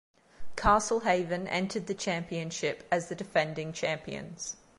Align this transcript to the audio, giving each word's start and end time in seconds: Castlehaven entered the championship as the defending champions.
Castlehaven 0.55 1.45
entered 1.47 1.85
the 1.85 1.93
championship 1.93 2.87
as 2.91 3.07
the 3.07 3.13
defending 3.13 3.71
champions. 3.71 4.55